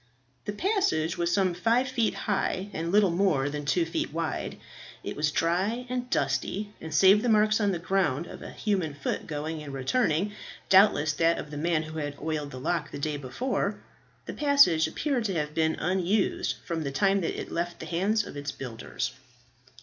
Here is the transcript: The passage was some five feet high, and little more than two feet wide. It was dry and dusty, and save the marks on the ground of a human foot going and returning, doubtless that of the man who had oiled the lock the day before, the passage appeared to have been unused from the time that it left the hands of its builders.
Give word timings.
The 0.45 0.53
passage 0.53 1.15
was 1.15 1.31
some 1.31 1.53
five 1.53 1.87
feet 1.87 2.15
high, 2.15 2.71
and 2.73 2.91
little 2.91 3.11
more 3.11 3.51
than 3.51 3.65
two 3.65 3.85
feet 3.85 4.11
wide. 4.11 4.57
It 5.03 5.15
was 5.15 5.29
dry 5.29 5.85
and 5.89 6.09
dusty, 6.09 6.73
and 6.81 6.91
save 6.91 7.21
the 7.21 7.29
marks 7.29 7.61
on 7.61 7.71
the 7.71 7.77
ground 7.77 8.25
of 8.25 8.41
a 8.41 8.49
human 8.49 8.95
foot 8.95 9.27
going 9.27 9.61
and 9.61 9.71
returning, 9.71 10.31
doubtless 10.69 11.13
that 11.13 11.37
of 11.37 11.51
the 11.51 11.55
man 11.57 11.83
who 11.83 11.99
had 11.99 12.17
oiled 12.19 12.49
the 12.49 12.59
lock 12.59 12.89
the 12.89 12.97
day 12.97 13.15
before, 13.17 13.77
the 14.25 14.33
passage 14.33 14.87
appeared 14.87 15.25
to 15.25 15.35
have 15.35 15.53
been 15.53 15.75
unused 15.75 16.55
from 16.65 16.81
the 16.81 16.89
time 16.91 17.21
that 17.21 17.39
it 17.39 17.51
left 17.51 17.79
the 17.79 17.85
hands 17.85 18.25
of 18.25 18.35
its 18.35 18.51
builders. 18.51 19.11